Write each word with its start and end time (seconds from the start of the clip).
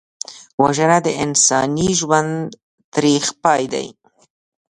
وژنه 0.61 0.97
د 1.05 1.07
انساني 1.23 1.89
ژوند 1.99 2.33
تریخ 2.93 3.25
پای 3.43 3.63
دی 3.73 3.87